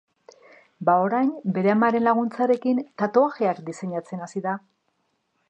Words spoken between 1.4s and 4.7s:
bere amaren laguntzarekin, tatuajeak diseinatzen hasi da.